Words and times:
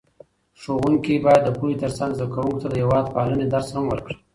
ښوونکي 0.61 1.15
باید 1.25 1.41
د 1.45 1.49
پوهې 1.57 1.75
ترڅنګ 1.83 2.11
زده 2.17 2.27
کوونکو 2.33 2.61
ته 2.63 2.67
د 2.69 2.75
هېوادپالنې 2.81 3.45
درس 3.53 3.69
هم 3.75 3.85
ورکړي. 3.89 4.15